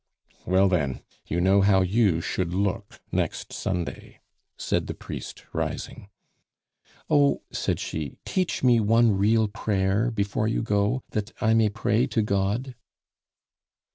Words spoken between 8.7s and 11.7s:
one real prayer before you go, that I may